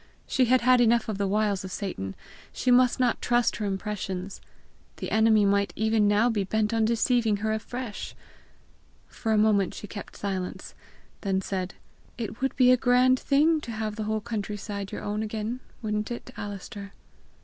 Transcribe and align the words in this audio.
She 0.25 0.45
had 0.45 0.61
had 0.61 0.81
enough 0.81 1.09
of 1.09 1.19
the 1.19 1.27
wiles 1.27 1.63
of 1.63 1.71
Satan: 1.71 2.15
she 2.51 2.71
must 2.71 2.99
not 2.99 3.21
trust 3.21 3.57
her 3.57 3.67
impressions! 3.67 4.41
The 4.95 5.11
enemy 5.11 5.45
might 5.45 5.73
even 5.75 6.07
now 6.07 6.27
be 6.27 6.43
bent 6.43 6.73
on 6.73 6.85
deceiving 6.85 7.37
her 7.37 7.53
afresh! 7.53 8.15
For 9.07 9.31
a 9.31 9.37
moment 9.37 9.75
she 9.75 9.85
kept 9.85 10.15
silence, 10.15 10.73
then 11.21 11.39
said: 11.39 11.75
"It 12.17 12.41
would 12.41 12.55
be 12.55 12.71
a 12.71 12.77
grand 12.77 13.19
thing 13.19 13.61
to 13.61 13.71
have 13.73 13.95
the 13.95 14.05
whole 14.05 14.21
country 14.21 14.57
side 14.57 14.91
your 14.91 15.03
own 15.03 15.21
again 15.21 15.59
wouldn't 15.83 16.09
it, 16.09 16.31
Alister?" 16.35 16.93